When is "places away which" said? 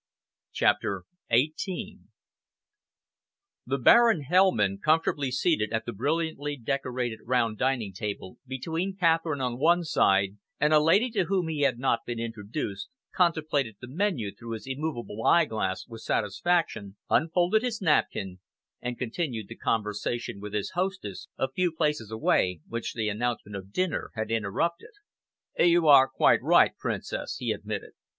21.71-22.95